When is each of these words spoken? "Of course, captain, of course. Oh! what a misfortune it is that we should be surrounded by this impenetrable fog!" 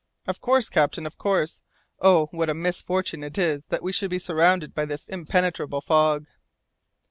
"Of 0.25 0.41
course, 0.41 0.67
captain, 0.67 1.05
of 1.05 1.19
course. 1.19 1.61
Oh! 1.99 2.25
what 2.31 2.49
a 2.49 2.55
misfortune 2.55 3.23
it 3.23 3.37
is 3.37 3.67
that 3.67 3.83
we 3.83 3.91
should 3.91 4.09
be 4.09 4.17
surrounded 4.17 4.73
by 4.73 4.85
this 4.85 5.05
impenetrable 5.05 5.79
fog!" 5.79 6.25